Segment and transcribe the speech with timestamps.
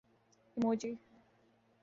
[0.55, 0.99] emoji